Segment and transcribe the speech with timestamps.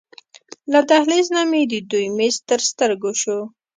[0.71, 3.39] له دهلېز نه مې د دوی میز تر سترګو شو.